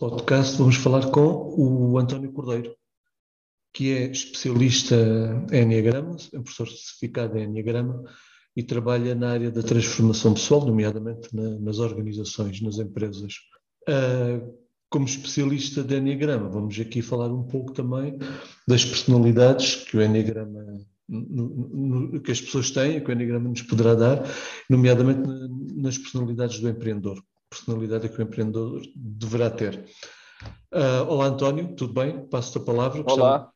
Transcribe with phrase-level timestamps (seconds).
[0.00, 2.74] podcast vamos falar com o António Cordeiro,
[3.70, 4.96] que é especialista
[5.52, 8.02] em Enneagrama, é professor certificado em Enneagrama
[8.56, 13.34] e trabalha na área da transformação pessoal, nomeadamente na, nas organizações, nas empresas.
[13.86, 14.58] Uh,
[14.88, 18.18] como especialista de Enneagrama, vamos aqui falar um pouco também
[18.66, 20.78] das personalidades que o Enneagrama
[22.24, 24.24] que as pessoas têm, que o Enneagrama nos poderá dar,
[24.70, 25.28] nomeadamente
[25.76, 29.84] nas personalidades do empreendedor personalidade que o empreendedor deverá ter.
[30.72, 32.24] Uh, olá, António, tudo bem?
[32.26, 33.04] Passo-te a palavra.
[33.06, 33.50] Olá.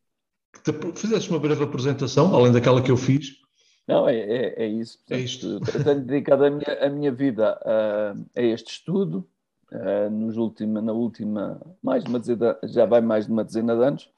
[0.64, 3.44] Que fizeste uma breve apresentação, além daquela que eu fiz.
[3.86, 4.98] Não, é, é, é isso.
[4.98, 5.60] Portanto, é isto.
[5.84, 9.28] Tenho dedicado a minha, a minha vida a, a este estudo,
[9.70, 13.84] a, nos última, na última, mais uma dezena, já vai mais de uma dezena de
[13.84, 14.10] anos,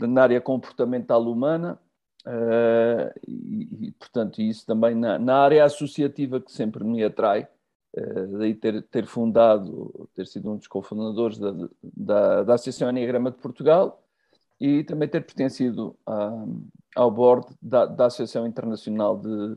[0.00, 1.78] na área comportamental humana,
[2.26, 7.48] Uh, e, e, portanto, isso também na, na, área associativa que sempre me atrai,
[8.38, 13.38] daí ter, ter fundado, ter sido um dos cofundadores da, da, da Associação Enneagrama de
[13.38, 14.02] Portugal
[14.60, 16.44] e também ter pertencido a,
[16.94, 19.56] ao board da, da Associação Internacional de,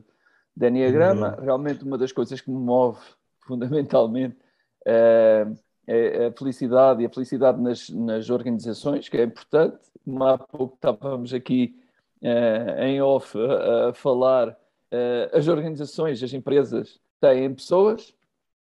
[0.56, 1.36] de Enneagrama.
[1.36, 1.44] Uhum.
[1.44, 2.98] Realmente uma das coisas que me move
[3.46, 4.36] fundamentalmente
[4.84, 5.46] é,
[5.86, 9.78] é a felicidade e a felicidade nas, nas organizações, que é importante.
[10.04, 11.78] Como há pouco estávamos aqui
[12.20, 14.58] é, em off a, a falar,
[15.32, 18.14] as organizações, as empresas têm pessoas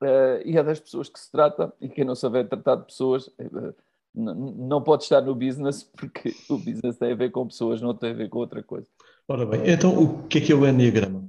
[0.02, 3.26] uh, e é das pessoas que se trata, e quem não saber tratar de pessoas
[3.26, 3.74] uh,
[4.14, 8.10] não pode estar no business, porque o business tem a ver com pessoas, não tem
[8.10, 8.88] a ver com outra coisa.
[9.28, 11.28] Ora bem, então o que é que é o Enneagrama?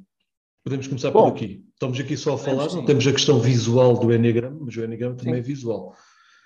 [0.63, 1.63] Podemos começar Bom, por aqui.
[1.73, 5.15] Estamos aqui só a falar, não temos a questão visual do Enneagrama, mas o Enneagrama
[5.15, 5.39] também sim.
[5.39, 5.95] é visual.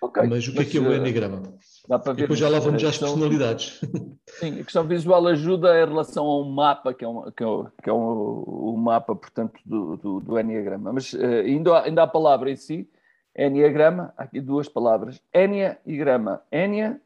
[0.01, 1.41] Okay, mas o que é que é o eh, Enneagrama?
[1.87, 3.81] Dá para ver depois já lá vamos às personalidades.
[4.39, 7.47] Sim, a questão visual ajuda em relação a um mapa, que é, um, que é,
[7.47, 10.93] um, que é um, o mapa, portanto, do, do, do Enneagrama.
[10.93, 12.89] Mas uh, ainda, ainda a palavra em si,
[13.37, 16.41] Enneagrama, aqui duas palavras, Enia e grama.
[16.51, 17.01] Enia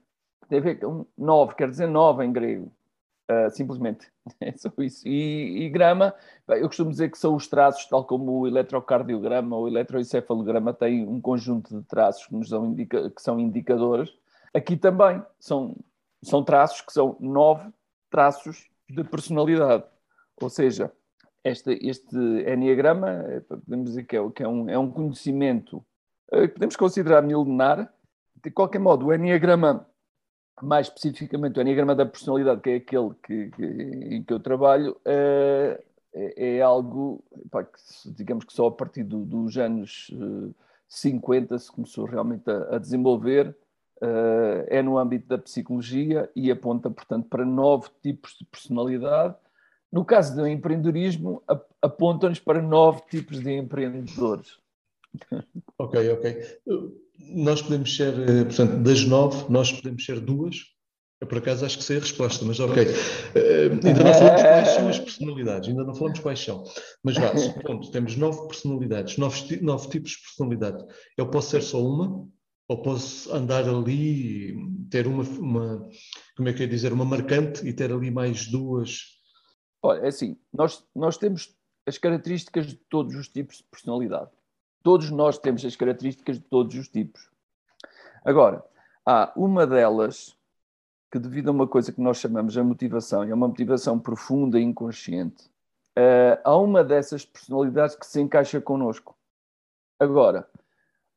[0.50, 2.72] tem a ver com nove, quer dizer nove em grego.
[3.30, 4.12] Uh, simplesmente.
[4.40, 5.06] É só isso.
[5.06, 6.14] E, e grama,
[6.48, 11.06] eu costumo dizer que são os traços, tal como o eletrocardiograma ou o eletroencefalograma tem
[11.06, 14.10] um conjunto de traços que, nos dão indica, que são indicadores.
[14.54, 15.76] Aqui também são,
[16.22, 17.70] são traços que são nove
[18.10, 19.84] traços de personalidade.
[20.42, 20.90] Ou seja,
[21.44, 25.84] este, este Enneagrama, é, podemos dizer que é, que é, um, é um conhecimento
[26.32, 27.94] que podemos considerar milenar.
[28.42, 29.86] De qualquer modo, o Enneagrama
[30.62, 34.96] mais especificamente o Enneagrama da Personalidade, que é aquele que, que, em que eu trabalho,
[35.06, 35.84] é,
[36.14, 37.80] é, é algo pá, que,
[38.12, 40.54] digamos que só a partir do, dos anos uh, eh,
[40.88, 43.56] 50 se começou realmente a, a desenvolver,
[44.02, 49.36] uh, é no âmbito da psicologia e aponta, portanto, para nove tipos de personalidade.
[49.92, 51.44] No caso do empreendedorismo,
[51.82, 54.58] apontam-nos para nove tipos de empreendedores.
[55.78, 60.58] Ok, ok nós podemos ser, eh, portanto, das nove, nós podemos ser duas.
[61.22, 62.84] Eu, por acaso, acho que sei a resposta, mas ok.
[62.84, 66.64] Uh, ainda não falamos quais são as personalidades, ainda não falamos quais são.
[67.02, 67.32] Mas vá,
[67.62, 70.86] pronto, temos nove personalidades, nove, nove tipos de personalidade.
[71.18, 72.28] Eu posso ser só uma,
[72.68, 74.54] ou posso andar ali,
[74.90, 75.90] ter uma, uma
[76.36, 79.00] como é que é dizer, uma marcante e ter ali mais duas?
[79.82, 84.32] Olha, é assim, nós, nós temos as características de todos os tipos de personalidade.
[84.84, 87.30] Todos nós temos as características de todos os tipos.
[88.24, 88.64] Agora,
[89.06, 90.38] há uma delas
[91.10, 94.60] que, devido a uma coisa que nós chamamos a motivação, e é uma motivação profunda
[94.60, 95.46] e inconsciente,
[95.98, 99.16] uh, há uma dessas personalidades que se encaixa connosco.
[100.00, 100.48] Agora,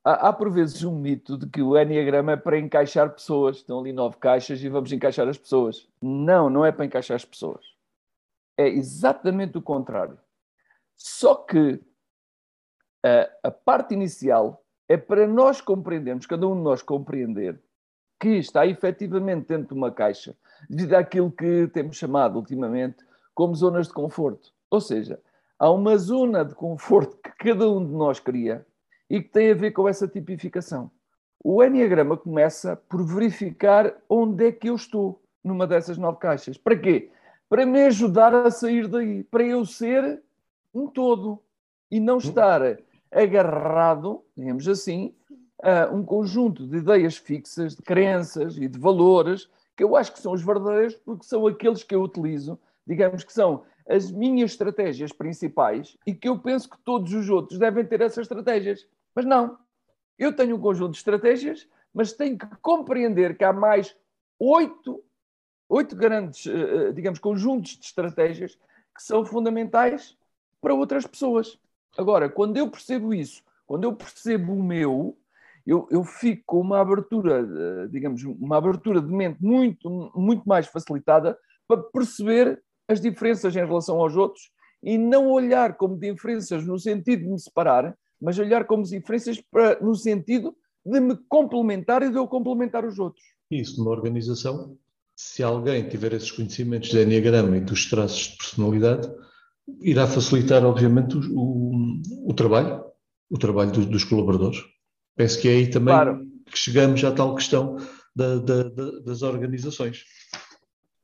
[0.04, 3.56] há por vezes um mito de que o Enneagrama é para encaixar pessoas.
[3.56, 5.88] Estão ali nove caixas e vamos encaixar as pessoas.
[6.00, 7.64] Não, não é para encaixar as pessoas.
[8.56, 10.18] É exatamente o contrário.
[10.96, 11.80] Só que
[13.06, 17.60] a, a parte inicial é para nós compreendermos, cada um de nós compreender
[18.18, 20.34] que está efetivamente dentro de uma caixa,
[20.68, 24.52] devido àquilo que temos chamado ultimamente como zonas de conforto.
[24.70, 25.20] Ou seja,
[25.58, 28.66] há uma zona de conforto que cada um de nós cria
[29.08, 30.90] e que tem a ver com essa tipificação.
[31.44, 36.56] O Enneagrama começa por verificar onde é que eu estou numa dessas nove caixas.
[36.56, 37.10] Para quê?
[37.48, 40.20] Para me ajudar a sair daí, para eu ser
[40.74, 41.40] um todo
[41.90, 42.18] e não hum.
[42.18, 42.62] estar
[43.10, 45.14] agarrado, digamos assim,
[45.62, 50.20] a um conjunto de ideias fixas, de crenças e de valores que eu acho que
[50.20, 55.12] são os verdadeiros porque são aqueles que eu utilizo, digamos que são as minhas estratégias
[55.12, 58.86] principais e que eu penso que todos os outros devem ter essas estratégias.
[59.14, 59.58] Mas não.
[60.18, 63.94] Eu tenho um conjunto de estratégias, mas tenho que compreender que há mais
[64.38, 65.04] oito,
[65.68, 68.58] oito grandes, eh, eh, digamos, conjuntos de estratégias
[68.94, 70.16] que são fundamentais
[70.60, 71.58] para outras pessoas.
[71.96, 75.16] Agora, quando eu percebo isso, quando eu percebo o meu,
[75.66, 81.36] eu, eu fico com uma abertura, digamos, uma abertura de mente muito, muito mais facilitada
[81.66, 84.50] para perceber as diferenças em relação aos outros
[84.82, 89.80] e não olhar como diferenças no sentido de me separar, mas olhar como diferenças para,
[89.80, 90.54] no sentido
[90.84, 93.24] de me complementar e de eu complementar os outros.
[93.50, 94.78] Isso, numa organização,
[95.16, 99.10] se alguém tiver esses conhecimentos de Enneagrama e dos traços de personalidade,
[99.80, 102.84] irá facilitar, obviamente, o, o, o trabalho,
[103.30, 104.62] o trabalho do, dos colaboradores.
[105.16, 106.26] Penso que é aí também claro.
[106.46, 107.76] que chegamos à tal questão
[108.14, 110.04] da, da, da, das organizações.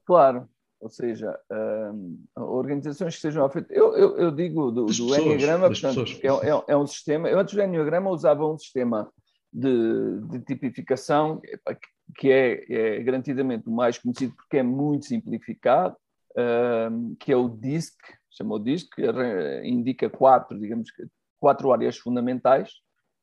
[0.05, 0.49] Claro,
[0.81, 1.39] ou seja,
[1.95, 3.71] um, organizações que sejam afetas.
[3.71, 7.29] Eu, eu, eu, digo do, do Enneagrama, portanto, é, é, é, um sistema.
[7.29, 9.09] Eu antes do Enneagrama usava um sistema
[9.53, 11.41] de, de tipificação
[12.17, 15.97] que é, é, garantidamente o mais conhecido porque é muito simplificado,
[16.91, 17.97] um, que é o DISC,
[18.37, 19.03] chamou DISC, que
[19.65, 20.91] indica quatro, digamos
[21.39, 22.71] quatro áreas fundamentais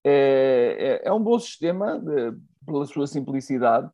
[0.03, 3.89] é, é, é um bom sistema de, pela sua simplicidade.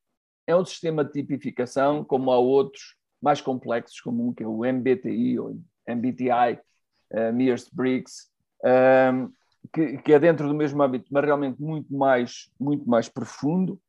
[0.47, 4.63] É um sistema de tipificação, como há outros mais complexos, como um que é o
[4.63, 6.59] MBTI ou MBTI,
[7.11, 8.27] uh, Myers-Briggs,
[8.63, 9.31] um,
[9.73, 13.79] que, que, é dentro do mesmo âmbito, mas realmente muito mais, muito mais profundo.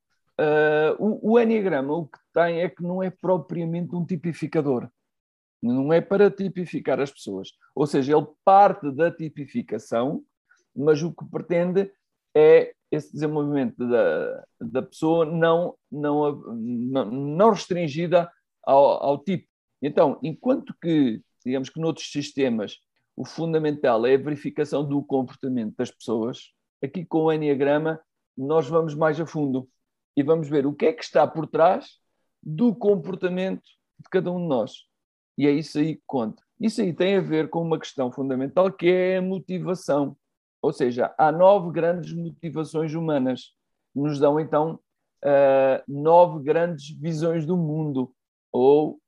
[0.40, 4.88] Uh, o, o Enneagrama o que tem é que não é propriamente um tipificador,
[5.62, 7.50] não é para tipificar as pessoas.
[7.74, 10.22] Ou seja, ele parte da tipificação,
[10.74, 11.90] mas o que pretende
[12.34, 18.30] é esse desenvolvimento da, da pessoa não, não, não, restringida
[18.62, 19.48] ao, ao tipo.
[19.82, 22.78] Então, enquanto que, digamos que noutros sistemas,
[23.16, 28.00] o fundamental é a verificação do comportamento das pessoas, aqui com o Enneagrama
[28.36, 29.68] nós vamos mais a fundo
[30.16, 31.98] e vamos ver o que é que está por trás
[32.42, 33.64] do comportamento
[33.98, 34.72] de cada um de nós.
[35.36, 36.42] E é isso aí que conta.
[36.58, 40.16] Isso aí tem a ver com uma questão fundamental que é a motivação.
[40.62, 43.52] Ou seja, há nove grandes motivações humanas
[43.92, 44.80] que nos dão então
[45.22, 48.12] uh, nove grandes visões do mundo,
[48.50, 48.98] ou,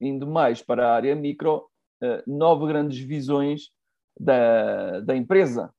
[0.00, 1.68] indo mais para a área micro,
[2.02, 3.70] uh, nove grandes visões
[4.18, 5.72] da, da empresa,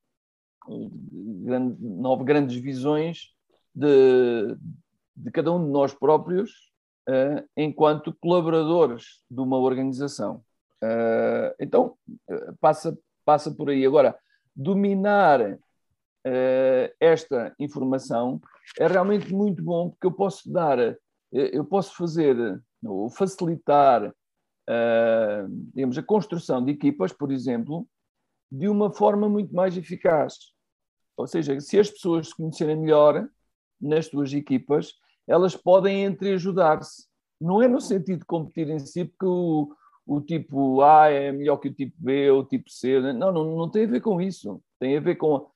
[1.78, 3.34] nove grandes visões
[3.74, 4.56] de,
[5.16, 6.67] de cada um de nós próprios
[7.08, 10.44] uh, enquanto colaboradores de uma organização.
[10.82, 11.96] Uh, então,
[12.60, 13.84] passa, passa por aí.
[13.84, 14.16] Agora,
[14.54, 15.58] dominar
[17.00, 18.38] esta informação
[18.78, 20.96] é realmente muito bom, porque eu posso dar, eh,
[21.32, 22.36] eu posso fazer,
[22.84, 27.88] ou facilitar, uh, digamos, a construção de equipas, por exemplo,
[28.50, 30.52] de uma forma muito mais eficaz.
[31.16, 33.28] Ou seja, se as pessoas se conhecerem melhor
[33.80, 34.92] nas suas equipas,
[35.28, 37.06] elas podem entreajudar-se.
[37.40, 39.68] Não é no sentido de competir em si, porque o,
[40.06, 42.98] o tipo A é melhor que o tipo B ou o tipo C.
[43.00, 43.12] Né?
[43.12, 44.60] Não, não, não tem a ver com isso.
[44.80, 45.46] Tem a ver com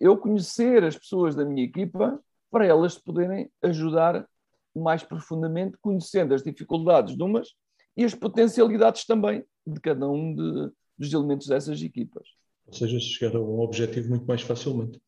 [0.00, 2.20] eu conhecer as pessoas da minha equipa
[2.50, 4.26] para elas poderem ajudar
[4.74, 7.48] mais profundamente, conhecendo as dificuldades de umas
[7.96, 12.26] e as potencialidades também de cada um de, dos elementos dessas equipas.
[12.66, 15.00] Ou seja, chegar a um objetivo muito mais facilmente,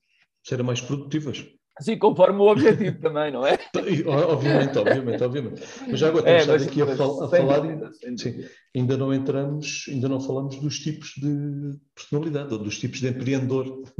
[0.43, 1.47] serem mais produtivas.
[1.81, 3.59] Sim, conforme o objetivo também, não é?
[4.07, 5.63] obviamente, obviamente, obviamente.
[5.89, 8.45] Mas já agora temos é, aqui a, fal a falar, dúvida, sim,
[8.75, 13.83] ainda não entramos, ainda não falamos dos tipos de personalidade, ou dos tipos de empreendedor,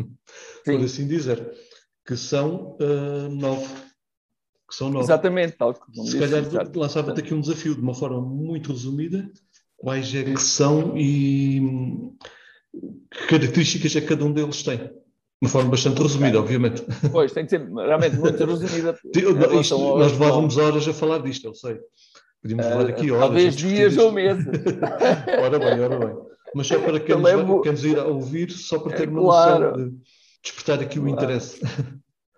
[0.65, 0.77] sim.
[0.77, 1.53] por assim dizer,
[2.07, 3.67] que são uh, nove.
[4.69, 5.05] Que são nove.
[5.05, 6.45] Exatamente, tal como Se calhar
[6.77, 9.29] lançava-te aqui um desafio de uma forma muito resumida,
[9.77, 11.61] quais é que são e
[13.11, 14.91] que características é que cada um deles tem.
[15.45, 16.83] De uma forma bastante resumida, obviamente.
[17.13, 18.99] Pois, tem que ser realmente muito resumida.
[19.61, 21.79] Isto, nós levávamos horas a falar disto, eu sei.
[22.41, 23.27] Podíamos falar aqui horas.
[23.27, 24.47] Talvez dias ou meses.
[25.43, 26.17] ora bem, ora bem.
[26.55, 29.71] Mas só para quem, nos, quem nos ir a ouvir, só para ter uma claro.
[29.71, 29.97] noção de
[30.43, 31.61] despertar aqui o interesse.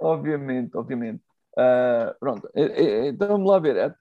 [0.00, 1.22] Obviamente, obviamente.
[1.56, 3.94] Uh, pronto, então vamos lá ver.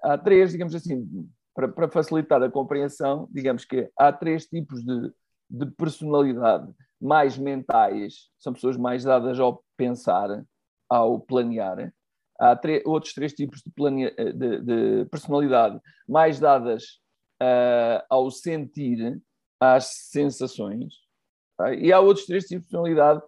[0.00, 5.12] Há três, digamos assim, para, para facilitar a compreensão, digamos que há três tipos de,
[5.50, 6.72] de personalidade
[7.04, 10.42] mais mentais, são pessoas mais dadas ao pensar,
[10.88, 11.92] ao planear.
[12.40, 17.02] Há outros três tipos de, de, de personalidade mais dadas
[17.42, 19.20] uh, ao sentir,
[19.60, 20.94] às sensações.
[21.58, 21.74] Tá?
[21.74, 23.22] E há outros três tipos de personalidade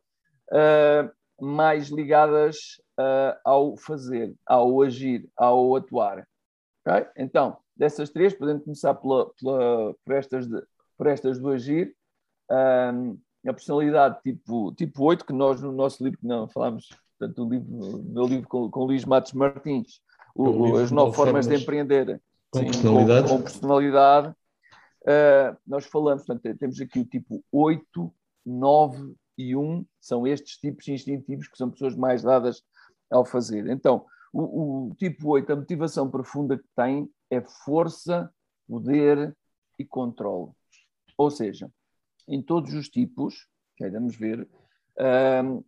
[0.53, 6.27] uh, mais ligadas uh, ao fazer, ao agir, ao atuar.
[6.81, 7.07] Okay?
[7.15, 10.63] Então, dessas três, podemos começar pela, pela, por, estas de,
[10.97, 11.95] por estas do agir.
[12.51, 16.89] Um, a personalidade tipo, tipo 8, que nós no nosso livro, que não falámos,
[17.19, 20.01] portanto, o livro, no meu livro com, com Luís Matos Martins,
[20.35, 24.35] o, as nove formas, formas, de empreender com sim, personalidade, com, com personalidade
[25.07, 28.13] uh, nós falamos, portanto, temos aqui o tipo 8,
[28.45, 32.63] 9 e 1, são estes tipos instintivos que são pessoas mais dadas
[33.11, 33.69] ao fazer.
[33.69, 38.31] Então, o, o tipo 8, a motivação profunda que tem é força,
[38.69, 39.37] poder
[39.79, 40.51] e controle.
[41.17, 41.71] Ou seja,
[42.29, 44.49] em todos os tipos, que vamos ver,
[45.45, 45.63] hum,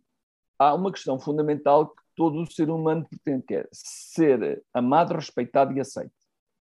[0.57, 5.79] há uma questão fundamental que todo ser humano pretende, que é ser amado, respeitado e
[5.79, 6.11] aceito.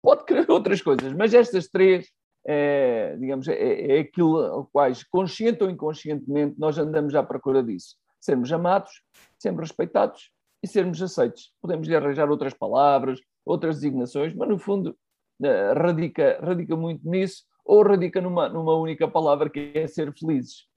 [0.02, 2.08] Pode querer outras coisas, mas estas três,
[2.46, 7.96] é, digamos, é, é aquilo quais, consciente ou inconscientemente, nós andamos à procura disso.
[8.20, 8.92] Sermos amados,
[9.38, 10.32] sermos respeitados
[10.64, 11.52] e sermos aceitos.
[11.62, 14.96] Podemos lhe arranjar outras palavras, outras designações, mas no fundo
[15.44, 20.68] eh, radica, radica muito nisso, ou radica numa, numa única palavra que é ser felizes.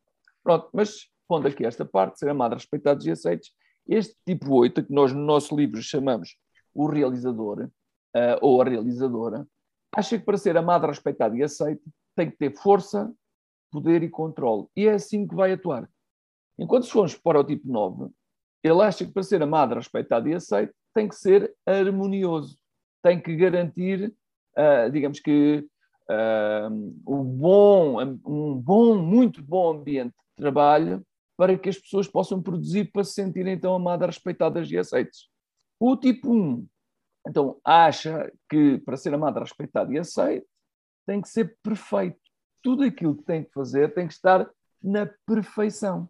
[0.42, 3.52] Pronto, mas pondo aqui esta parte, ser amados, respeitados e aceitos,
[3.86, 6.36] este tipo 8, que nós no nosso livro chamamos
[6.74, 7.68] o realizador,
[8.14, 9.46] uh, ou a realizadora,
[9.94, 11.82] acha que para ser amado, respeitado e aceito
[12.16, 13.12] tem que ter força,
[13.70, 14.66] poder e controle.
[14.76, 15.88] E é assim que vai atuar.
[16.58, 18.10] Enquanto se formos para o tipo 9,
[18.62, 22.56] ele acha que para ser amado, respeitado e aceito tem que ser harmonioso,
[23.02, 24.14] tem que garantir,
[24.56, 25.66] uh, digamos que,
[26.10, 31.04] um, bom, um bom, muito bom ambiente de trabalho
[31.36, 35.28] para que as pessoas possam produzir para se sentirem então amadas, respeitadas e aceitas.
[35.80, 36.66] O tipo 1,
[37.26, 40.46] então, acha que para ser amado, respeitado e aceito,
[41.06, 42.20] tem que ser perfeito.
[42.62, 44.48] Tudo aquilo que tem que fazer tem que estar
[44.82, 46.08] na perfeição.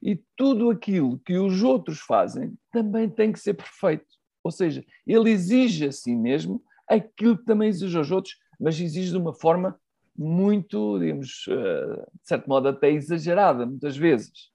[0.00, 4.06] E tudo aquilo que os outros fazem também tem que ser perfeito.
[4.42, 9.10] Ou seja, ele exige a si mesmo aquilo que também exige aos outros, mas exige
[9.10, 9.78] de uma forma
[10.16, 14.52] muito, digamos, eh, de certo modo até exagerada, muitas vezes.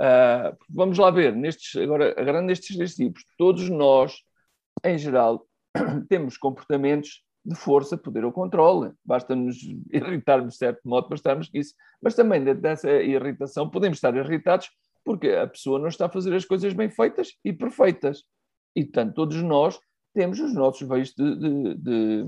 [0.00, 4.16] Uh, vamos lá ver, nestes, agora, agarrando estes três tipos, todos nós,
[4.82, 5.46] em geral,
[6.08, 8.92] temos comportamentos de força, poder ou controle.
[9.04, 9.56] Basta-nos
[9.92, 11.74] irritarmos de certo modo para estarmos nisso.
[12.02, 14.68] Mas também dessa irritação podemos estar irritados
[15.04, 18.22] porque a pessoa não está a fazer as coisas bem feitas e perfeitas.
[18.74, 19.78] E, portanto, todos nós
[20.14, 22.24] temos os nossos veios de, de, de,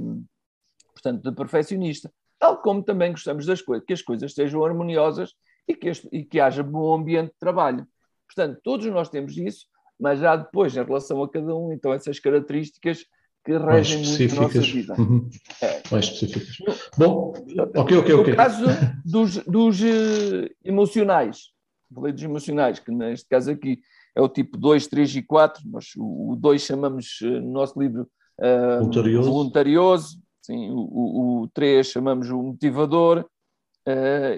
[0.97, 2.11] portanto, de perfeccionista.
[2.38, 5.35] Tal como também gostamos das coisas, que as coisas sejam harmoniosas
[5.69, 7.87] e que, este, e que haja bom ambiente de trabalho.
[8.26, 9.67] Portanto, todos nós temos isso,
[9.99, 13.05] mas já depois, em relação a cada um, então essas características
[13.45, 14.95] que regem muito a nossa vida.
[14.99, 15.31] Uhum.
[15.62, 15.83] É.
[15.91, 16.59] Mais específicas.
[16.99, 17.33] Bom,
[17.76, 18.31] ok, ok, ok.
[18.33, 18.65] No caso
[19.05, 21.53] dos, dos uh, emocionais,
[21.95, 23.81] falei dos emocionais, que neste caso aqui
[24.17, 28.09] é o tipo 2, 3 e 4, nós o 2 chamamos uh, no nosso livro
[28.41, 29.31] uh, voluntarioso.
[29.31, 33.29] voluntarioso, sim, o, o 3 chamamos o motivador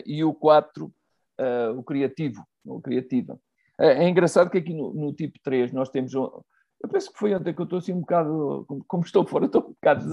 [0.04, 0.92] e o 4
[1.38, 3.38] uh, o criativo, ou criativa.
[3.80, 6.12] É, é, engraçado que aqui no, no, tipo 3 nós temos.
[6.12, 9.62] Eu penso que foi ontem que eu estou assim um bocado, como estou fora, estou
[9.62, 10.04] um bocado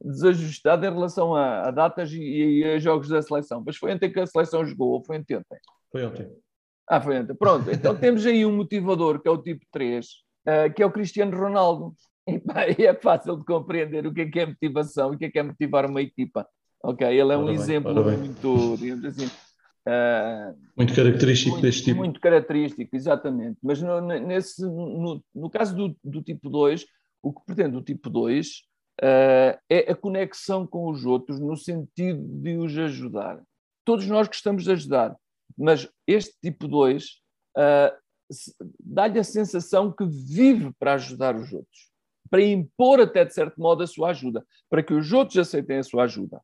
[0.00, 3.62] desajustado em relação a, a datas e, e, a jogos da seleção.
[3.64, 5.40] Mas foi ontem que a seleção jogou, ou foi ontem?
[5.90, 6.28] Foi ontem.
[6.88, 7.34] Ah, foi ontem.
[7.34, 10.10] Pronto, então temos aí um motivador que é o tipo 3, uh,
[10.46, 11.94] eh, que é o Cristiano Ronaldo.
[12.78, 15.30] E, é fácil de compreender o que é que é motivação e o que é
[15.30, 16.46] que é motivar uma equipa.
[16.82, 19.28] Ok, ele é um bem, exemplo muito, digamos assim,
[19.86, 21.96] Uh, muito característico muito, deste tipo.
[21.96, 23.58] Muito característico, exatamente.
[23.62, 26.84] Mas no, nesse, no, no caso do, do, tipo 2,
[27.22, 28.52] o que pretende o tipo 2 uh,
[29.02, 33.42] ah, é a conexão com os outros no sentido de os ajudar.
[33.84, 35.16] Todos nós gostamos de ajudar,
[35.56, 37.08] mas este tipo 2 uh,
[37.56, 37.94] ah,
[38.78, 41.89] dá-lhe a sensação que vive para ajudar os outros,
[42.30, 45.82] para impor até de certo modo a sua ajuda, para que os outros aceitem a
[45.82, 46.40] sua ajuda.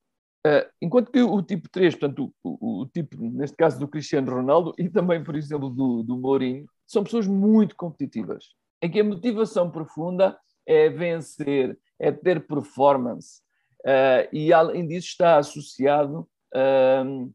[0.47, 4.75] Uh, enquanto que o tipo 3, portanto, o, o, tipo, neste caso do Cristiano Ronaldo
[4.79, 8.51] e também, por exemplo, do, do Mourinho, são pessoas muito competitivas,
[8.81, 13.41] em que a motivação profunda é vencer, é ter performance,
[13.81, 17.35] uh, e além disso está associado uh,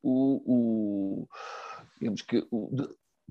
[0.00, 1.28] o, o,
[1.98, 2.70] digamos que, o,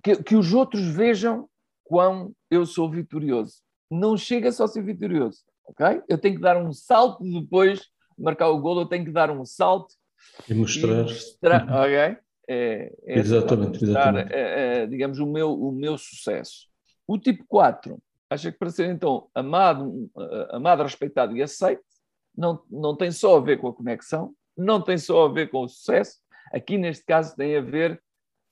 [0.04, 1.50] que, que os outros vejam
[1.86, 3.62] quão eu sou vitorioso.
[3.92, 6.02] Não chega só a ser vitorioso, ok?
[6.08, 9.46] Eu tenho que dar um salto depois marcar o golo, eu tenho que dar um
[9.46, 9.94] salto
[10.48, 10.92] e mostrar.
[10.92, 12.18] E mostrar ok?
[12.48, 14.34] É, é exatamente, mostrar, exatamente.
[14.34, 16.68] É, é, digamos, o meu, o meu sucesso.
[17.08, 20.10] O tipo 4 acha que para ser então amado,
[20.52, 21.84] amado, respeitado e aceito,
[22.36, 25.64] não, não tem só a ver com a conexão, não tem só a ver com
[25.64, 26.20] o sucesso,
[26.54, 28.02] aqui neste caso tem a ver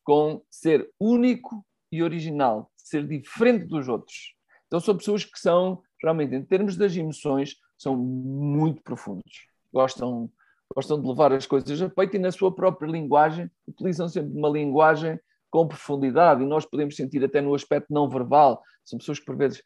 [0.04, 4.36] com ser único e original, ser diferente dos outros.
[4.70, 10.30] Então são pessoas que são, realmente, em termos das emoções, são muito profundos gostam,
[10.76, 14.50] gostam de levar as coisas a peito e na sua própria linguagem utilizam sempre uma
[14.50, 18.62] linguagem com profundidade e nós podemos sentir até no aspecto não verbal.
[18.86, 19.64] São pessoas que por vezes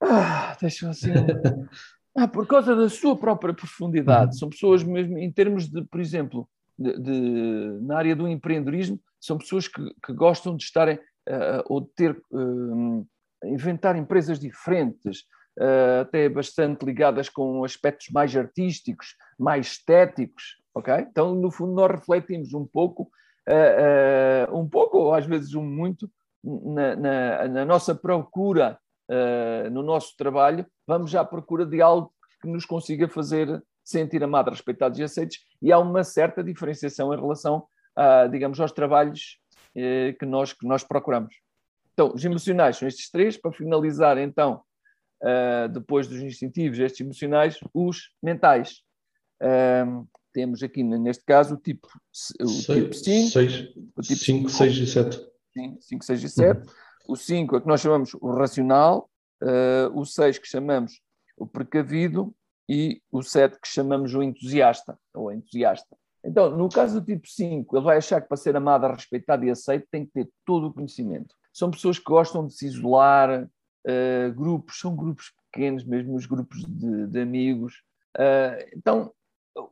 [0.00, 1.12] ah, deixam assim.
[2.18, 4.38] Ah, por causa da sua própria profundidade.
[4.38, 6.48] São pessoas mesmo, em termos de, por exemplo,
[6.78, 11.82] de, de, na área do empreendedorismo, são pessoas que, que gostam de estarem uh, ou
[11.82, 13.06] de ter uh,
[13.44, 15.20] inventar empresas diferentes,
[15.58, 20.94] uh, até bastante ligadas com aspectos mais artísticos, mais estéticos, ok?
[21.10, 23.10] Então, no fundo, nós refletimos um pouco,
[23.48, 26.10] uh, uh, um pouco, ou às vezes um muito,
[26.44, 28.78] na, na, na nossa procura,
[29.70, 34.98] no nosso trabalho, vamos à procura de algo que nos consiga fazer sentir amados, respeitados
[34.98, 37.66] e aceitos, e há uma certa diferenciação em relação,
[37.96, 39.40] a, digamos, aos trabalhos
[39.74, 41.34] que, nós, que nós procuramos.
[41.96, 44.60] Então, os emocionais são estes três, para finalizar, então,
[45.22, 48.82] uh, depois dos instintivos, estes emocionais, os mentais.
[49.42, 51.88] Uh, temos aqui, neste caso, o tipo,
[52.38, 53.30] o Sei, tipo 5.
[54.02, 55.26] 5, 6 e 7.
[55.80, 56.60] 5, 6 e 7.
[56.60, 56.66] Uhum.
[57.08, 59.08] O 5 é que nós chamamos o racional,
[59.42, 61.00] uh, o 6 que chamamos
[61.34, 62.34] o precavido
[62.68, 65.96] e o 7 que chamamos o entusiasta, ou entusiasta.
[66.22, 69.50] Então, no caso do tipo 5, ele vai achar que para ser amado, respeitado e
[69.50, 74.34] aceito tem que ter todo o conhecimento são pessoas que gostam de se isolar, uh,
[74.34, 77.82] grupos, são grupos pequenos, mesmo os grupos de, de amigos.
[78.14, 79.10] Uh, então,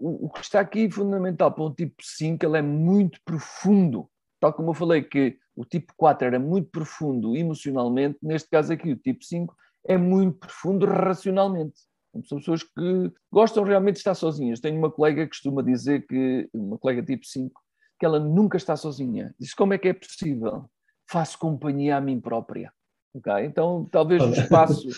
[0.00, 4.08] o, o, que está aqui fundamental para um tipo 5, ele é muito profundo.
[4.40, 8.92] Tal como eu falei que o tipo 4 era muito profundo emocionalmente, neste caso aqui
[8.92, 9.54] o tipo 5
[9.86, 11.82] é muito profundo racionalmente.
[12.24, 14.58] São pessoas que gostam realmente de estar sozinhas.
[14.58, 17.60] Tenho uma colega que costuma dizer que, uma colega tipo 5,
[17.98, 19.34] que ela nunca está sozinha.
[19.38, 20.64] Diz como é que é possível?
[21.08, 22.72] Faço companhia a mim própria.
[23.14, 23.44] Okay?
[23.44, 24.88] Então, talvez o espaço,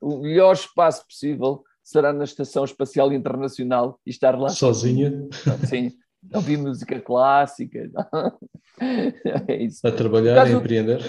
[0.00, 5.28] o melhor espaço possível será na Estação Espacial Internacional e estar lá sozinha.
[5.68, 5.92] Sim,
[6.34, 7.90] ouvir música clássica.
[9.48, 9.86] é isso.
[9.86, 11.00] A trabalhar, a empreender.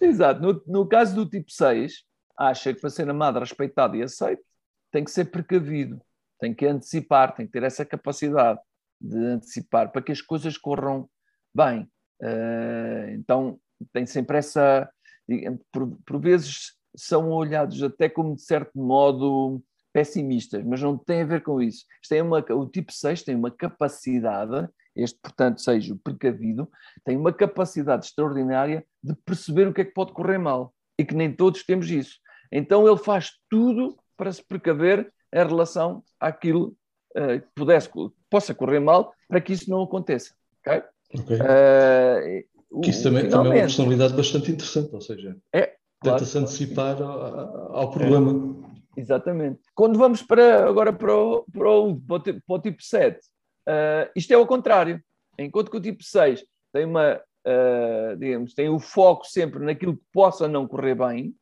[0.00, 0.40] Exato.
[0.40, 2.04] No, no caso do tipo 6,
[2.36, 4.42] acha que para ser amado, respeitado e aceito,
[4.90, 6.00] tem que ser precavido,
[6.40, 8.60] tem que antecipar, tem que ter essa capacidade
[9.00, 11.08] de antecipar para que as coisas corram
[11.54, 11.88] bem.
[12.22, 13.60] Uh, então,
[13.92, 14.88] tem sempre essa.
[15.72, 21.26] Por, por vezes são olhados até como, de certo modo, pessimistas, mas não tem a
[21.26, 21.84] ver com isso.
[22.02, 26.70] Isto é uma, o tipo 6 tem uma capacidade, este, portanto, seja o precavido,
[27.04, 31.14] tem uma capacidade extraordinária de perceber o que é que pode correr mal e que
[31.14, 32.18] nem todos temos isso.
[32.52, 36.76] Então ele faz tudo para se precaver em relação àquilo
[37.16, 37.88] uh, que pudesse,
[38.30, 40.34] possa correr mal para que isso não aconteça.
[40.60, 40.82] Okay?
[41.14, 41.36] Okay.
[41.36, 46.38] Uh, que isso também, também é uma personalidade bastante interessante, ou seja, é, claro, tenta-se
[46.38, 48.56] antecipar ao, ao problema.
[48.96, 49.60] É, exatamente.
[49.74, 53.20] Quando vamos para, agora para o, para o, para o tipo 7, uh,
[53.66, 55.00] ah, isto é o contrário.
[55.38, 60.04] Enquanto que o tipo 6 tem uma, uh, digamos, tem o foco sempre naquilo que
[60.12, 61.34] possa não correr bem,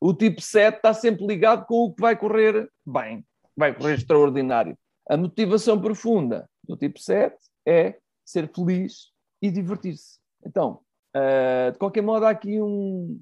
[0.00, 3.24] o tipo 7 está sempre ligado com o que vai correr bem,
[3.56, 4.78] vai correr extraordinário.
[5.08, 7.36] A motivação profunda do tipo 7
[7.66, 9.10] é ser feliz
[9.42, 10.18] e divertir-se.
[10.44, 10.80] Então,
[11.16, 13.20] uh, de qualquer modo, há aqui um,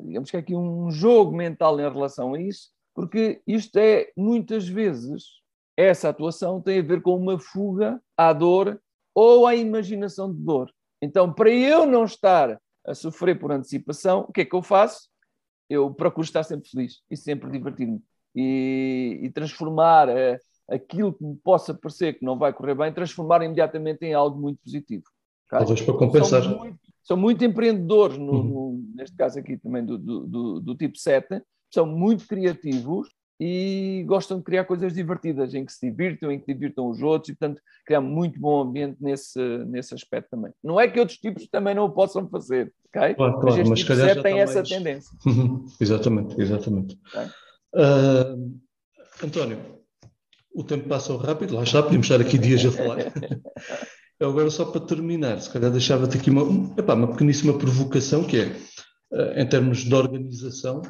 [0.00, 5.24] digamos que aqui um jogo mental em relação a isso, porque isto é, muitas vezes,
[5.76, 8.80] essa atuação tem a ver com uma fuga à dor
[9.14, 10.70] ou à imaginação de dor.
[11.00, 15.08] Então, para eu não estar a sofrer por antecipação, o que é que eu faço?
[15.68, 18.02] Eu procuro estar sempre feliz e sempre divertir-me
[18.34, 23.42] e, e, transformar uh, aquilo que me possa parecer que não vai correr bem, transformar
[23.42, 25.04] imediatamente em algo muito positivo.
[25.50, 26.42] Talvez para compensar.
[26.42, 28.44] São muito, são muito empreendedores, no, uhum.
[28.44, 33.08] no, neste caso aqui também do, do, do, do, tipo 7, são muito criativos
[33.40, 37.30] e gostam de criar coisas divertidas, em que se divirtam, em que divirtam os outros,
[37.30, 40.52] e portanto criar muito bom ambiente nesse, nesse aspecto também.
[40.62, 43.14] Não é que outros tipos também não o possam fazer, ok?
[43.14, 44.68] Claro, claro, mas este mas tipo 7 tem essa mais...
[44.68, 45.18] tendência.
[45.80, 46.98] exatamente, exatamente.
[47.08, 47.26] Okay.
[47.74, 48.60] Uh,
[49.24, 49.58] António,
[50.54, 52.98] o tempo passa rápido, lá está, podemos estar aqui dias a falar.
[54.20, 58.36] Eu agora, só para terminar, se calhar deixava-te aqui uma, epá, uma pequeníssima provocação, que
[58.36, 58.56] é,
[59.14, 60.82] eh, em termos de organização,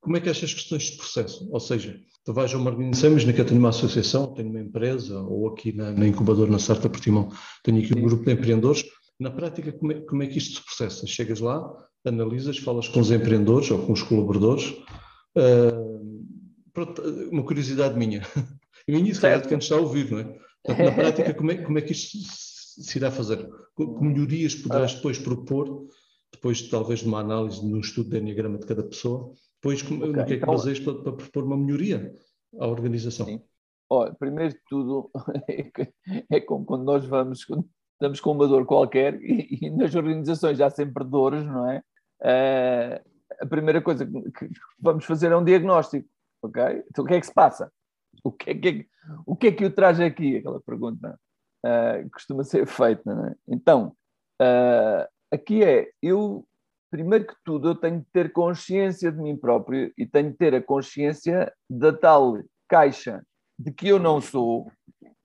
[0.00, 1.46] como é que estas questões de processo?
[1.52, 4.60] Ou seja, tu vais a uma organização, imagina que eu tenho uma associação, tenho uma
[4.60, 7.28] empresa, ou aqui na, na incubadora, na Startup Portimão,
[7.62, 8.82] tenho aqui um grupo de empreendedores.
[9.18, 11.06] Na prática, como é, como é que isto se processa?
[11.06, 11.62] Chegas lá,
[12.06, 14.74] analisas, falas com os empreendedores ou com os colaboradores.
[15.36, 16.24] Uh,
[17.30, 18.22] uma curiosidade minha.
[18.88, 20.24] E minha, se calhar, de quem está a ouvir, não é?
[20.64, 22.49] Portanto, na prática, como é, como é que isto se
[22.94, 23.48] irá fazer?
[23.76, 25.88] Que melhorias poderás depois propor,
[26.32, 30.12] depois talvez de uma análise, no estudo de enneagrama de cada pessoa, depois okay, no
[30.12, 32.14] que é que então, baseias para, para, propor uma melhoria
[32.58, 33.26] à organização?
[33.26, 33.42] Sim.
[33.88, 35.10] Olha, primeiro de tudo,
[36.30, 40.60] é como quando nós vamos, quando estamos com uma dor qualquer, e, e nas organizações
[40.60, 41.82] há sempre dores, não é?
[42.22, 46.08] Uh, a primeira coisa que vamos fazer é um diagnóstico,
[46.42, 46.84] ok?
[46.88, 47.72] Então o que é que se passa?
[48.22, 48.86] O que é que,
[49.26, 50.36] o que, é que o traz aqui?
[50.36, 51.18] Aquela pergunta
[51.64, 53.10] uh, costuma ser feita.
[53.10, 53.34] É?
[53.48, 53.96] Então,
[54.40, 56.46] uh, aqui é, eu
[56.90, 60.54] primeiro que tudo, eu tenho que ter consciência de mim próprio e tenho que ter
[60.54, 63.24] a consciência da tal caixa
[63.58, 64.70] de que eu não sou,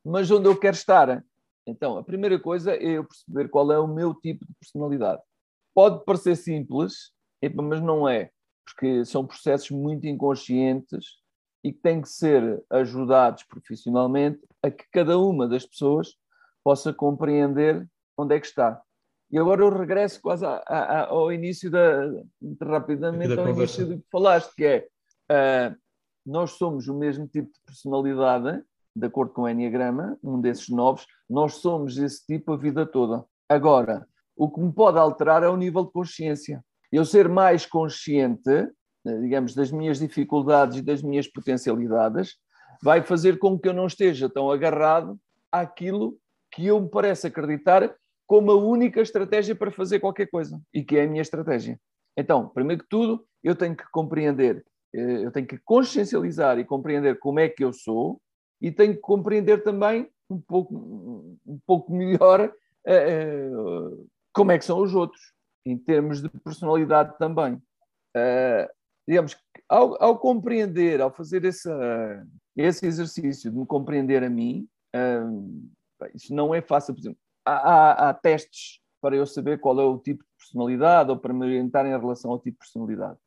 [0.06, 1.24] mas onde eu quero estar.
[1.68, 5.22] Então, a primeira coisa é eu perceber qual é o meu tipo de personalidade.
[5.74, 7.12] Pode parecer simples,
[7.54, 8.30] mas não é,
[8.66, 11.06] porque são processos muito inconscientes
[11.64, 16.16] e que têm que ser ajudados profissionalmente a que cada uma das pessoas
[16.66, 18.82] possa compreender onde é que está.
[19.32, 22.12] E agora eu regresso quase a, a, ao início da
[22.60, 23.82] rapidamente da ao conversa.
[23.82, 24.88] início do que falaste, que é
[25.32, 25.76] uh,
[26.26, 28.64] nós somos o mesmo tipo de personalidade,
[28.96, 33.24] de acordo com o Enneagrama, um desses novos, nós somos esse tipo a vida toda.
[33.48, 36.64] Agora, o que me pode alterar é o nível de consciência.
[36.92, 38.72] Eu ser mais consciente,
[39.06, 42.38] digamos, das minhas dificuldades e das minhas potencialidades,
[42.82, 45.20] vai fazer com que eu não esteja tão agarrado
[45.52, 46.18] àquilo
[46.56, 47.94] que eu me parece acreditar
[48.26, 51.78] como a única estratégia para fazer qualquer coisa e que é a minha estratégia.
[52.18, 57.20] Então, primeiro que tudo, eu tenho que compreender, eh, eu tenho que consciencializar e compreender
[57.20, 58.22] como é que eu sou
[58.62, 62.50] e tenho que compreender também um pouco, um pouco melhor
[62.88, 65.22] uh, como é que são os outros,
[65.66, 67.62] em termos de personalidade também.
[69.08, 69.38] Digamos,
[69.70, 71.70] ao, ao, compreender, ao fazer esse,
[72.56, 74.68] esse exercício de me compreender a mim,
[76.14, 79.84] isso não é fácil, por exemplo há, há, há, testes para eu saber qual é
[79.84, 83.18] o tipo de personalidade ou para me orientar em relação ao tipo de personalidade.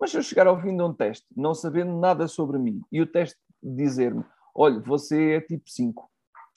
[0.00, 3.00] Mas se eu chegar ao fim de um teste, não sabendo nada sobre mim, e
[3.00, 6.10] o teste dizer-me, olha, você é tipo 5,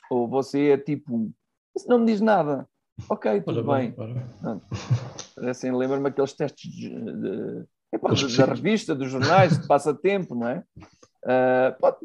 [0.09, 1.33] ou você é tipo 1,
[1.75, 2.67] isso não me diz nada.
[3.09, 3.91] Ok, tudo bem.
[3.91, 4.61] bem.
[5.35, 7.65] Parecem, lembra-me aqueles testes de, de,
[8.01, 10.63] de, da revista, dos jornais, de passatempo, não é?
[11.23, 11.97] Uh, pode,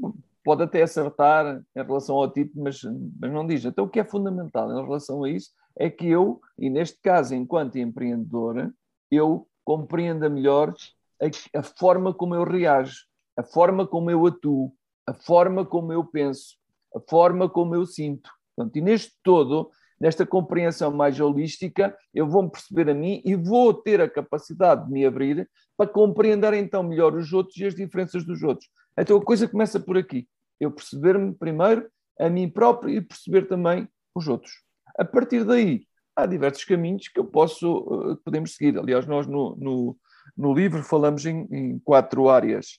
[0.44, 2.82] pode até acertar em relação ao tipo, mas,
[3.18, 3.64] mas não diz.
[3.64, 7.34] Então, o que é fundamental em relação a isso é que eu, e neste caso,
[7.34, 8.72] enquanto empreendedora,
[9.10, 10.74] eu compreenda melhor
[11.20, 14.72] a, a forma como eu reajo, a forma como eu atuo,
[15.06, 16.56] a forma como eu penso,
[16.94, 18.30] a forma como eu sinto.
[18.54, 23.72] Portanto, e neste todo, nesta compreensão mais holística, eu vou-me perceber a mim e vou
[23.72, 28.24] ter a capacidade de me abrir para compreender então melhor os outros e as diferenças
[28.24, 28.68] dos outros.
[28.96, 30.28] Então a coisa começa por aqui
[30.60, 31.88] eu perceber-me primeiro
[32.18, 34.62] a mim próprio e perceber também os outros.
[34.96, 38.78] A partir daí, há diversos caminhos que eu posso, uh, podemos seguir.
[38.78, 39.96] Aliás, nós no, no,
[40.36, 42.78] no livro falamos em, em, quatro áreas,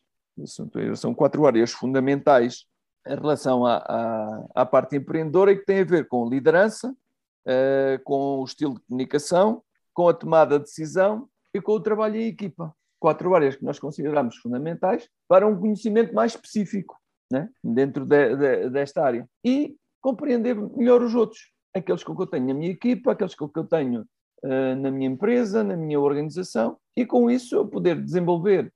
[0.96, 2.66] são quatro áreas fundamentais
[3.08, 8.04] em relação à, à, à parte empreendedora e que tem a ver com liderança, uh,
[8.04, 9.62] com o estilo de comunicação,
[9.94, 12.74] com a tomada de decisão e com o trabalho em equipa.
[13.00, 16.98] Quatro áreas que nós consideramos fundamentais para um conhecimento mais específico
[17.32, 17.50] né?
[17.64, 19.28] dentro de, de, desta área.
[19.44, 23.50] E compreender melhor os outros, aqueles com que eu tenho na minha equipa, aqueles com
[23.50, 24.02] que eu tenho
[24.44, 28.72] uh, na minha empresa, na minha organização, e com isso eu poder desenvolver,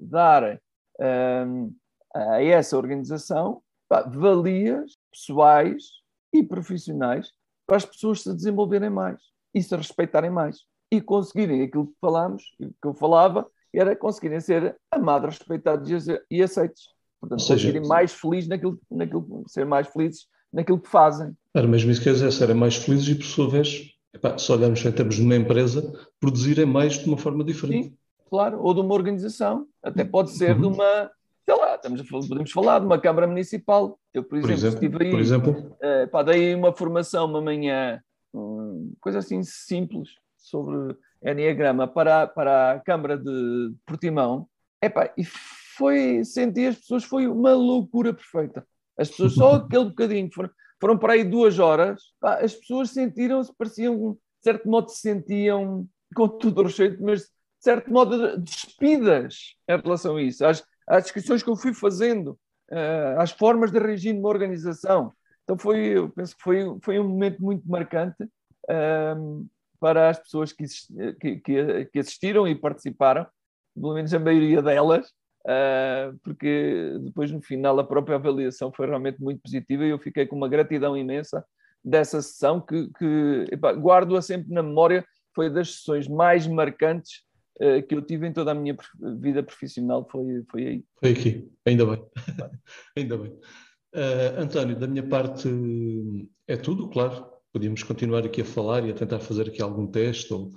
[0.00, 1.74] dar uh,
[2.14, 5.84] a essa organização pá, valias pessoais
[6.32, 7.30] e profissionais
[7.66, 9.20] para as pessoas se desenvolverem mais
[9.54, 14.76] e se respeitarem mais e conseguirem aquilo que falámos, que eu falava, era conseguirem ser
[14.90, 15.90] amados, respeitados
[16.30, 16.95] e aceitos.
[17.20, 21.36] Portanto, seja, serem mais felizes naquilo, naquilo, ser mais felizes naquilo que fazem.
[21.54, 24.50] Era mesmo isso que eu dizer, serem mais felizes e, por sua vez, epá, se
[24.52, 27.88] olharmos em termos de uma empresa, produzirem mais de uma forma diferente.
[27.88, 27.96] Sim,
[28.28, 30.60] claro, ou de uma organização, até pode ser uhum.
[30.60, 31.10] de uma,
[31.44, 33.98] sei lá, estamos a, podemos falar de uma Câmara Municipal.
[34.12, 35.76] Eu, por, por exemplo, estive aí, por exemplo?
[36.10, 38.00] Pá, dei uma formação uma manhã,
[38.32, 44.46] um, coisa assim simples, sobre Enneagrama para, para a Câmara de Portimão,
[44.80, 45.24] epá, e
[45.76, 48.66] foi, senti as pessoas, foi uma loucura perfeita.
[48.98, 53.52] As pessoas, só aquele bocadinho, foram, foram para aí duas horas, pá, as pessoas sentiram-se,
[53.56, 57.28] pareciam, de certo modo, se sentiam com tudo recheio, mas de
[57.60, 62.38] certo modo despidas em relação a isso, às, às descrições que eu fui fazendo,
[63.18, 65.12] às formas de reagir numa organização.
[65.44, 69.46] Então foi, eu penso que foi, foi um momento muito marcante uh,
[69.78, 70.64] para as pessoas que,
[71.20, 73.26] que, que assistiram e participaram,
[73.74, 75.12] pelo menos a maioria delas,
[76.22, 80.36] porque depois no final a própria avaliação foi realmente muito positiva e eu fiquei com
[80.36, 81.44] uma gratidão imensa
[81.84, 83.44] dessa sessão que, que
[83.78, 87.22] guardo-a sempre na memória, foi das sessões mais marcantes
[87.60, 88.76] uh, que eu tive em toda a minha
[89.20, 90.84] vida profissional, foi, foi aí.
[90.98, 92.04] Foi aqui, ainda bem,
[92.96, 93.30] ainda bem.
[93.94, 95.48] Uh, António, da minha parte
[96.48, 97.26] é tudo, claro.
[97.52, 100.50] Podíamos continuar aqui a falar e a tentar fazer aqui algum teste ou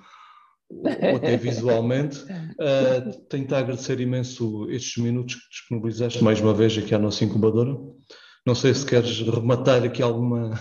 [1.15, 2.21] até visualmente.
[2.23, 7.23] Uh, tenho-te a agradecer imenso estes minutos que disponibilizaste mais uma vez aqui à nossa
[7.23, 7.77] incubadora.
[8.45, 10.51] Não sei se queres rematar aqui alguma,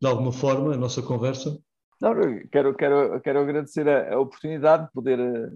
[0.00, 1.58] de alguma forma a nossa conversa.
[2.00, 2.14] Não,
[2.52, 5.50] quero, quero, quero agradecer a, a oportunidade de poder, eh,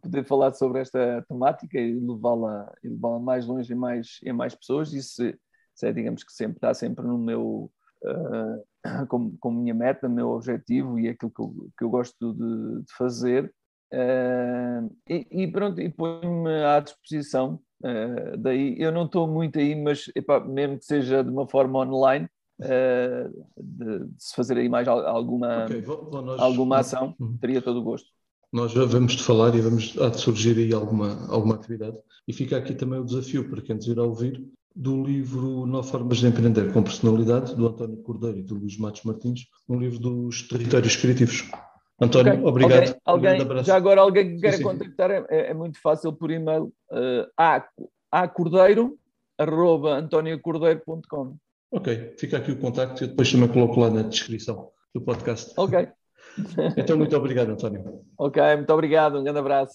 [0.00, 4.92] poder falar sobre esta temática e levá-la levá mais longe e mais, e mais pessoas.
[4.92, 7.68] Isso, isso é, digamos que sempre está sempre no meu,
[8.04, 8.62] uh,
[9.08, 12.92] como, como minha meta, meu objetivo e aquilo que eu, que eu gosto de, de
[12.96, 13.52] fazer.
[13.92, 17.60] Uh, e, e, pronto, e ponho-me à disposição.
[17.82, 21.80] Uh, daí eu não estou muito aí, mas epá, mesmo que seja de uma forma
[21.80, 22.28] online,
[22.60, 27.36] uh, de, de, se fazer aí mais alguma, okay, nós, alguma ação, uhum.
[27.38, 28.08] teria todo o gosto.
[28.52, 31.96] Nós já vamos te falar e vamos há de surgir aí alguma, alguma atividade.
[32.28, 36.18] E fica aqui também o desafio para quem nos irá ouvir do livro Nove Formas
[36.18, 40.48] de Empreender com Personalidade, do António Cordeiro e do Luís Matos Martins, um livro dos
[40.48, 41.50] territórios criativos.
[42.00, 42.44] António, okay.
[42.44, 42.96] obrigado.
[43.04, 44.68] Alguém, alguém já agora alguém que queira sim, sim.
[44.68, 47.64] contactar é, é, muito fácil por e-mail uh, a,
[48.10, 48.98] a cordeiro
[49.38, 51.36] arroba antoniocordeiro.com
[51.70, 55.54] Ok, fica aqui o contacto e depois também coloco lá na descrição do podcast.
[55.56, 55.88] Ok.
[56.76, 58.02] então, muito obrigado, António.
[58.18, 59.74] Ok, muito obrigado, um grande abraço.